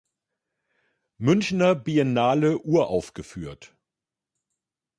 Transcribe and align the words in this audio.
Münchener 1.19 1.75
Biennale 1.75 2.57
uraufgeführt. 2.63 3.75